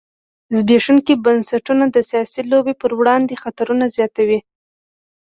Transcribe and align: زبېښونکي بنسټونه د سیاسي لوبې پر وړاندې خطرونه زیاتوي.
زبېښونکي 0.55 1.13
بنسټونه 1.25 1.85
د 1.89 1.97
سیاسي 2.09 2.41
لوبې 2.51 2.73
پر 2.81 2.91
وړاندې 2.99 3.39
خطرونه 3.43 3.85
زیاتوي. 3.95 4.39